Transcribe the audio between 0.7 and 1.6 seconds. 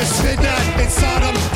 in of